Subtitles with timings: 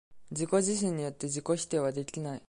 [0.31, 2.39] 自己自身によって自己否定はできない。